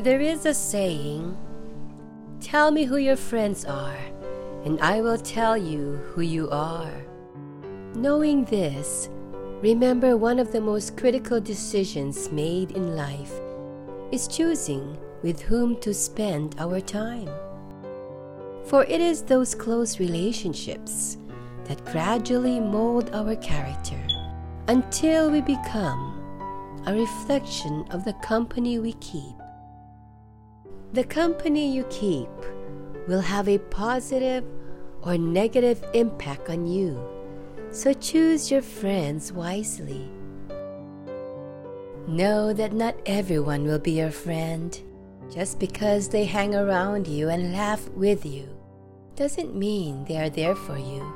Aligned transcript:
There 0.00 0.22
is 0.22 0.46
a 0.46 0.54
saying 0.54 1.36
Tell 2.40 2.70
me 2.70 2.84
who 2.84 2.96
your 2.96 3.16
friends 3.16 3.66
are, 3.66 3.98
and 4.64 4.80
I 4.80 5.02
will 5.02 5.18
tell 5.18 5.58
you 5.58 5.96
who 6.14 6.22
you 6.22 6.48
are. 6.48 6.90
Knowing 7.94 8.46
this, 8.46 9.10
remember 9.60 10.16
one 10.16 10.38
of 10.38 10.52
the 10.52 10.60
most 10.62 10.96
critical 10.96 11.38
decisions 11.38 12.32
made 12.32 12.70
in 12.70 12.96
life 12.96 13.42
is 14.10 14.26
choosing 14.26 14.96
with 15.22 15.42
whom 15.42 15.76
to 15.80 15.92
spend 15.92 16.56
our 16.58 16.80
time. 16.80 17.28
For 18.64 18.84
it 18.84 19.02
is 19.02 19.20
those 19.20 19.54
close 19.54 20.00
relationships 20.00 21.18
that 21.64 21.84
gradually 21.84 22.58
mold 22.58 23.10
our 23.12 23.36
character 23.36 24.00
until 24.66 25.30
we 25.30 25.42
become 25.42 26.16
a 26.86 26.94
reflection 26.94 27.84
of 27.90 28.06
the 28.06 28.14
company 28.22 28.78
we 28.78 28.94
keep. 28.94 29.36
The 30.92 31.04
company 31.04 31.72
you 31.72 31.84
keep 31.84 32.28
will 33.06 33.20
have 33.20 33.48
a 33.48 33.58
positive 33.58 34.44
or 35.02 35.16
negative 35.16 35.84
impact 35.94 36.50
on 36.50 36.66
you, 36.66 37.00
so 37.70 37.92
choose 37.92 38.50
your 38.50 38.60
friends 38.60 39.32
wisely. 39.32 40.10
Know 42.08 42.52
that 42.52 42.72
not 42.72 42.96
everyone 43.06 43.62
will 43.62 43.78
be 43.78 43.92
your 43.92 44.10
friend. 44.10 44.76
Just 45.32 45.60
because 45.60 46.08
they 46.08 46.24
hang 46.24 46.56
around 46.56 47.06
you 47.06 47.28
and 47.28 47.52
laugh 47.52 47.88
with 47.90 48.26
you 48.26 48.48
doesn't 49.14 49.54
mean 49.54 50.04
they 50.06 50.16
are 50.16 50.28
there 50.28 50.56
for 50.56 50.76
you. 50.76 51.06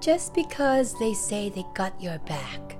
Just 0.00 0.34
because 0.34 0.98
they 0.98 1.14
say 1.14 1.48
they 1.48 1.64
got 1.72 1.98
your 1.98 2.18
back 2.26 2.76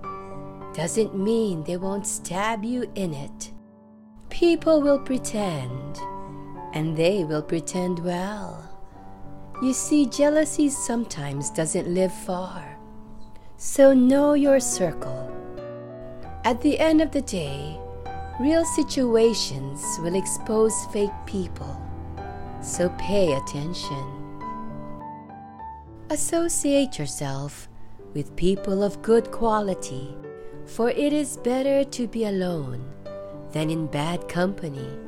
doesn't 0.74 1.16
mean 1.16 1.64
they 1.64 1.78
won't 1.78 2.06
stab 2.06 2.64
you 2.64 2.84
in 2.96 3.14
it. 3.14 3.53
People 4.34 4.82
will 4.82 4.98
pretend, 4.98 6.00
and 6.72 6.96
they 6.96 7.22
will 7.22 7.40
pretend 7.40 8.00
well. 8.00 8.68
You 9.62 9.72
see, 9.72 10.06
jealousy 10.06 10.70
sometimes 10.70 11.50
doesn't 11.50 11.86
live 11.86 12.12
far. 12.12 12.76
So 13.58 13.94
know 13.94 14.34
your 14.34 14.58
circle. 14.58 15.30
At 16.42 16.60
the 16.60 16.80
end 16.80 17.00
of 17.00 17.12
the 17.12 17.22
day, 17.22 17.78
real 18.40 18.64
situations 18.64 19.80
will 20.00 20.16
expose 20.16 20.74
fake 20.92 21.14
people. 21.26 21.80
So 22.60 22.88
pay 22.98 23.34
attention. 23.34 24.04
Associate 26.10 26.98
yourself 26.98 27.68
with 28.14 28.34
people 28.34 28.82
of 28.82 29.00
good 29.00 29.30
quality, 29.30 30.16
for 30.66 30.90
it 30.90 31.12
is 31.12 31.36
better 31.36 31.84
to 31.84 32.08
be 32.08 32.24
alone 32.24 32.93
than 33.54 33.70
in 33.70 33.86
bad 33.86 34.28
company. 34.28 34.98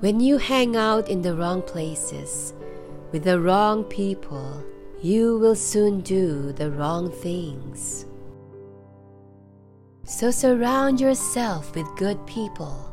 When 0.00 0.18
you 0.18 0.36
hang 0.36 0.76
out 0.76 1.08
in 1.08 1.22
the 1.22 1.36
wrong 1.36 1.62
places 1.62 2.52
with 3.12 3.22
the 3.22 3.40
wrong 3.40 3.84
people, 3.84 4.64
you 5.00 5.38
will 5.38 5.54
soon 5.54 6.00
do 6.00 6.52
the 6.52 6.72
wrong 6.72 7.08
things. 7.08 8.04
So 10.02 10.32
surround 10.32 11.00
yourself 11.00 11.74
with 11.76 11.86
good 11.96 12.18
people, 12.26 12.90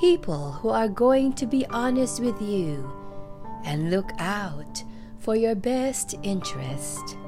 people 0.00 0.52
who 0.52 0.70
are 0.70 0.88
going 0.88 1.34
to 1.34 1.46
be 1.46 1.66
honest 1.66 2.18
with 2.18 2.40
you 2.40 2.90
and 3.64 3.90
look 3.90 4.10
out 4.18 4.82
for 5.18 5.36
your 5.36 5.54
best 5.54 6.14
interest. 6.22 7.18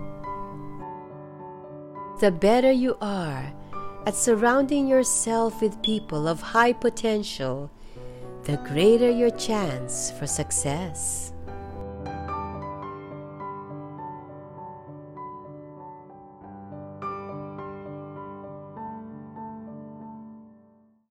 The 2.21 2.31
better 2.31 2.73
you 2.73 2.97
are 3.03 3.53
at 4.07 4.15
surrounding 4.15 4.89
yourself 4.89 5.61
with 5.61 5.83
people 5.83 6.27
of 6.27 6.41
high 6.41 6.73
potential, 6.73 7.71
the 8.45 8.57
greater 8.59 9.11
your 9.11 9.31
chance 9.31 10.11
for 10.13 10.27
success. 10.27 11.34